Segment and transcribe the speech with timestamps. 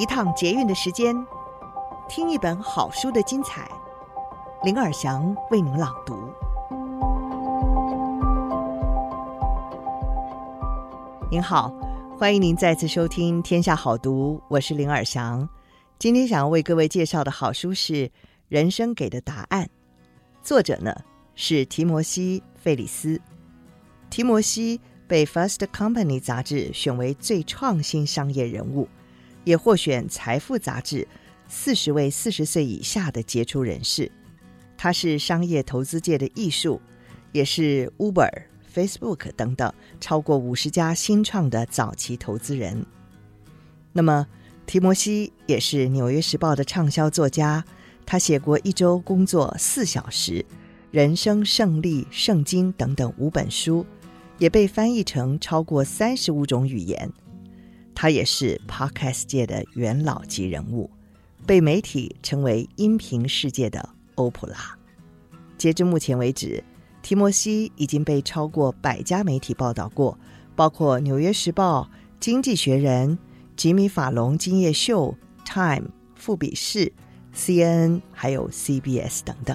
[0.00, 1.14] 一趟捷运的时间，
[2.08, 3.70] 听一本好书的精彩。
[4.64, 6.16] 林尔祥为您朗读。
[11.30, 11.70] 您好，
[12.18, 15.46] 欢迎您再次收听《天下好读》，我是林尔祥。
[15.98, 17.92] 今天想要为各位介绍的好书是
[18.48, 19.66] 《人生给的答案》，
[20.42, 20.96] 作者呢
[21.34, 23.20] 是提摩西·费里斯。
[24.08, 28.88] 提摩西被《Fast Company》杂志选为最创新商业人物。
[29.44, 31.06] 也获选《财富》杂志
[31.48, 34.10] 四十位四十岁以下的杰出人士。
[34.76, 36.80] 他是商业投资界的艺术，
[37.32, 38.30] 也是 Uber、
[38.74, 42.84] Facebook 等等超过五十家新创的早期投资人。
[43.92, 44.26] 那么，
[44.66, 47.64] 提摩西也是《纽约时报》的畅销作家。
[48.06, 50.32] 他写过《一周工作四小时》
[50.90, 53.84] 《人生胜利圣经》等等五本书，
[54.38, 57.12] 也被翻译成超过三十五种语言。
[58.00, 60.88] 他也是 Podcast 界的元老级人物，
[61.46, 64.74] 被媒体称为音频世界的欧普拉。
[65.58, 66.64] 截至目前为止，
[67.02, 70.18] 提摩西已经被超过百家媒体报道过，
[70.56, 73.18] 包括《纽约时报》、《经济学人》、
[73.54, 75.14] 吉米·法隆今夜秀、
[75.44, 76.90] Time、富比士、
[77.36, 79.54] CNN，还有 CBS 等等。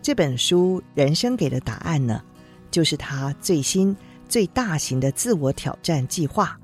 [0.00, 2.22] 这本书《人生给的答案》呢，
[2.70, 3.96] 就是他最新、
[4.28, 6.56] 最大型的自我挑战计划。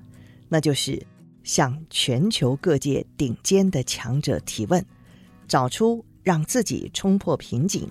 [0.54, 1.04] 那就是
[1.42, 4.86] 向全球各界顶尖的强者提问，
[5.48, 7.90] 找出让自己冲破瓶颈，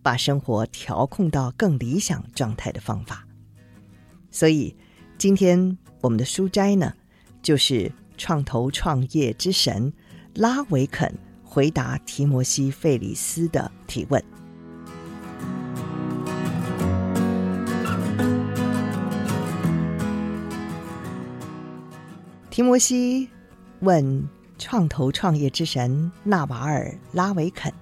[0.00, 3.26] 把生活调控到更理想状态的方法。
[4.30, 4.76] 所以，
[5.18, 6.94] 今天我们的书斋呢，
[7.42, 9.92] 就是创投创业之神
[10.36, 11.12] 拉维肯
[11.42, 14.24] 回答提摩西·费里斯的提问。
[22.54, 23.28] 提摩西
[23.80, 27.72] 问创投创业之神纳瓦尔·拉维肯，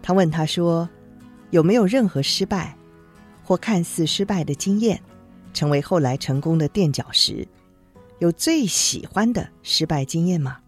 [0.00, 0.88] 他问他说
[1.50, 2.76] ：“有没有任何失败
[3.42, 5.02] 或看似失败的经验，
[5.52, 7.44] 成为后来成功的垫脚石？
[8.20, 10.58] 有最喜欢的失败经验吗？”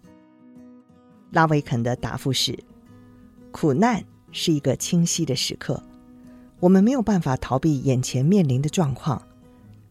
[1.31, 2.59] 拉维肯的答复是
[3.53, 4.03] ：“苦难
[4.33, 5.81] 是一个清晰的时刻，
[6.59, 9.23] 我们没有办法逃避眼前面临的状况，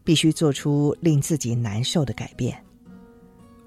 [0.04, 2.62] 必须做出令自己难受的改变。”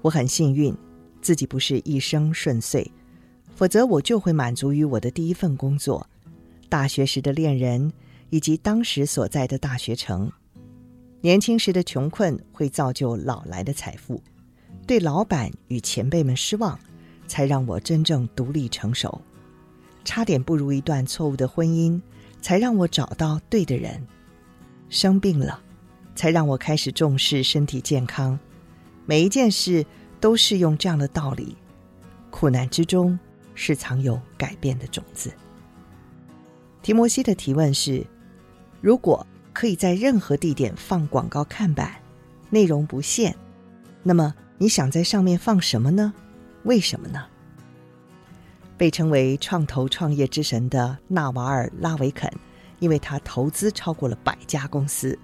[0.06, 0.72] 我很幸运，
[1.20, 2.88] 自己不是一生顺遂，
[3.56, 6.06] 否则我就会满足于我的第一份工作、
[6.68, 7.92] 大学时的恋人
[8.30, 10.30] 以及当时所在的大学城。
[11.22, 14.22] 年轻时的穷困会造就老来的财富，
[14.86, 16.78] 对老板与前辈们失望，
[17.26, 19.20] 才让我真正独立成熟。
[20.04, 22.00] 差点步入一段错误的婚姻，
[22.40, 24.06] 才让我找到对的人。
[24.88, 25.60] 生病了，
[26.14, 28.38] 才让我开始重视身体健康。
[29.06, 29.86] 每一件事
[30.20, 31.56] 都适用这样的道理，
[32.30, 33.18] 苦难之中
[33.54, 35.32] 是藏有改变的种子。
[36.82, 38.04] 提摩西的提问是：
[38.80, 41.94] 如果可以在任何地点放广告看板，
[42.50, 43.34] 内容不限，
[44.02, 46.12] 那么你想在上面放什么呢？
[46.64, 47.24] 为什么呢？
[48.76, 52.30] 被称为创投创业之神的纳瓦尔·拉维肯，
[52.80, 55.18] 因为他投资超过了百家公司，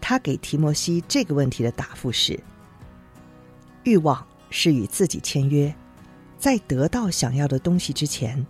[0.00, 2.38] 他给提摩西这个问题的答复是。
[3.84, 5.74] 欲望是与自己签约，
[6.38, 8.44] 在得到想要的东西之前，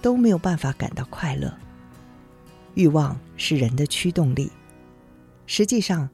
[0.00, 1.52] 都没有办法感到快乐。
[2.74, 4.50] 欲望是人的驱动力，
[5.46, 6.08] 实际上，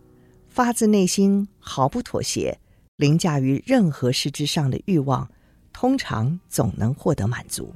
[0.49, 2.59] 发自内心、毫不妥协、
[2.97, 5.29] 凌驾于任何事之上的欲望，
[5.73, 7.73] 通常总能获得满足。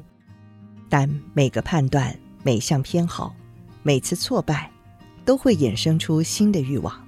[0.88, 3.34] 但每个判断、每项偏好、
[3.82, 4.70] 每次挫败，
[5.25, 7.06] 都会衍生出新的欲望，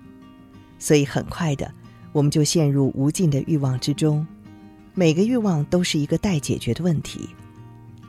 [0.79, 1.75] 所以很快的。
[2.13, 4.27] 我们就陷入无尽的欲望之中，
[4.95, 7.29] 每个欲望都是一个待解决的问题，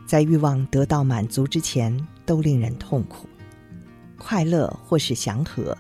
[0.08, 1.96] 在欲望得到满足之前，
[2.26, 3.28] 都令人痛苦。
[4.18, 5.78] 快乐或是祥和，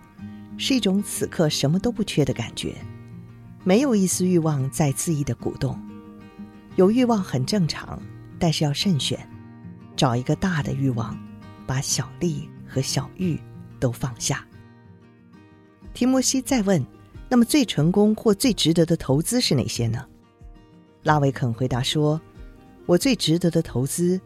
[0.58, 2.76] 是一种此刻什么都不缺的感觉，
[3.64, 5.80] 没有一丝欲望在恣意的鼓动。
[6.76, 8.00] 有欲望很正常，
[8.38, 9.20] 但是要慎选，
[9.96, 11.18] 找一个大的欲望，
[11.66, 13.40] 把小利和小欲
[13.80, 14.46] 都放下。
[15.94, 16.86] 提摩西再问。
[17.32, 20.06] 那么最成功或最值得的投资是哪些呢？
[21.04, 22.20] 拉维肯回答说
[22.86, 24.20] ：“我最值得的投资，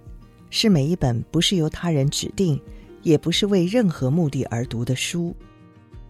[0.49, 2.59] 是每一本不是由他人指定，
[3.03, 5.35] 也不是为任何目的而读的书。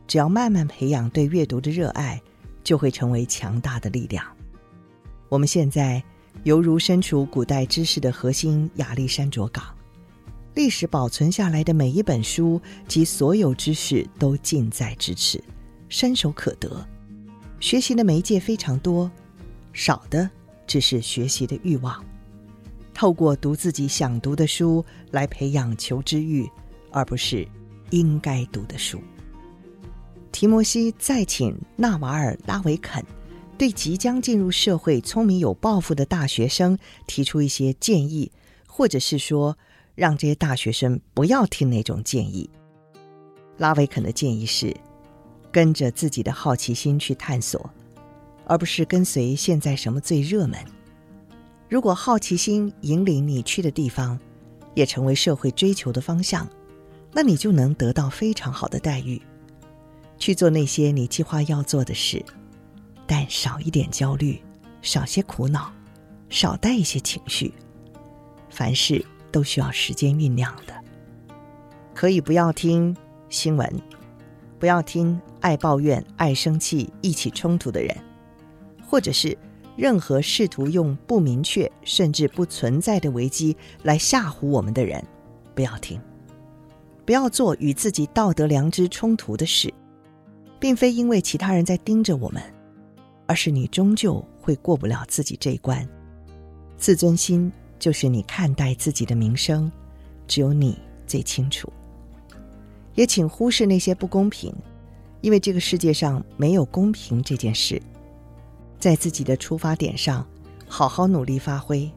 [0.08, 2.22] 只要慢慢培养对阅读的热爱，
[2.64, 4.26] 就会成为强大的力量。
[5.28, 6.02] 我们现在
[6.44, 9.66] 犹如身处古代知识的核心亚历山卓港，
[10.54, 15.44] 历史保存下来的每一本书及所有知识都近在咫尺。”
[15.90, 16.86] 伸手可得，
[17.60, 19.10] 学习的媒介非常多，
[19.74, 20.30] 少的
[20.68, 22.04] 只是学习的欲望，
[22.94, 26.50] 透过读自己想读的书来培养求知欲，
[26.92, 27.48] 而不是
[27.92, 29.00] 应该读的书。
[30.32, 33.06] 提摩西再请纳瓦尔拉维肯
[33.58, 36.78] 对即将进入社会、聪明有抱负的大学生
[37.08, 38.30] 提出一些建议，
[38.68, 39.58] 或者是说
[39.96, 42.50] 让这些大学生不要听那种建议。
[43.58, 44.76] 拉维肯的建议是：
[45.56, 47.70] 跟着自己的好奇心去探索，
[48.44, 50.60] 而不是跟随现在什么最热门。
[51.70, 54.20] 如果好奇心引领你去的地方，
[54.74, 56.46] 也成为社会追求的方向，
[57.14, 59.22] 那你就能得到非常好的待遇。
[60.18, 62.22] 去做那些你计划要做的事，
[63.08, 64.38] 但少一点焦虑，
[64.82, 65.72] 少些苦恼，
[66.28, 67.54] 少带一些情绪。
[68.50, 70.74] 凡事都需要时间酝酿的。
[71.94, 72.94] 可以不要听
[73.30, 73.82] 新闻，
[74.66, 77.96] 不要听爱抱怨、爱生气、意气冲突的人，
[78.90, 79.38] 或者是
[79.76, 85.06] 任何试图用不明确甚至不存在的危机来吓唬我们的人，
[85.54, 86.02] 不要听。
[87.06, 89.72] 不要做与自己道德良知冲突的事。
[90.60, 92.42] 并非因为其他人在盯着我们，
[93.28, 95.88] 而是你终究会过不了自己这一关。
[96.76, 99.72] 自尊心就是你看待自己的名声，
[100.28, 100.76] 只有你
[101.06, 101.72] 最清楚。
[102.96, 104.54] 也请忽视那些不公平，
[105.22, 107.82] 因为这个世界上没有公平这件事。
[108.80, 110.26] 在自己的出发点上，
[110.68, 111.90] 好好努力发挥。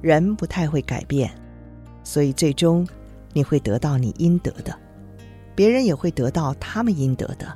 [0.00, 1.30] 人不太会改变，
[2.04, 2.86] 所以最终
[3.32, 4.78] 你会得到你应得的，
[5.54, 7.52] 别人也会得到他们应得的。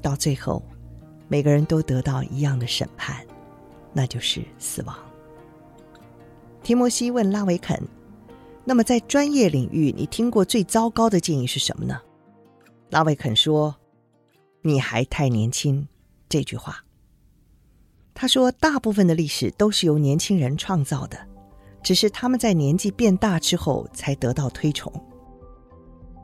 [0.00, 0.62] 到最后，
[1.28, 3.16] 每个人都得到一样的审判，
[3.92, 4.96] 那就是死亡。
[6.62, 7.80] 提摩西问拉维肯
[8.64, 12.00] ：“那么在专业领域，你听过最糟糕的建议是什么呢？”
[12.90, 13.74] 拉维肯说
[14.62, 15.86] ：“你还太年轻。”
[16.28, 16.84] 这句话，
[18.14, 21.18] 他说：“大部分的历史都是由年轻人创造的，
[21.82, 24.92] 只是他们在年纪变大之后才得到推崇。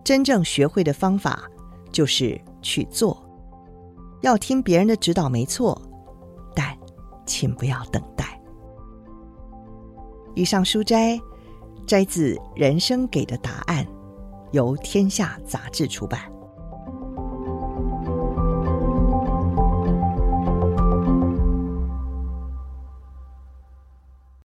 [0.05, 1.43] 真正学会的方法
[1.93, 3.23] 就是去做。”
[4.23, 5.81] 要听别人的指导没错，
[6.52, 6.76] 但
[7.25, 8.40] 请不要等待。
[10.35, 11.20] 以上书摘
[11.88, 13.82] 摘自《人生给的答案》，
[14.52, 16.38] 由天下杂志出版。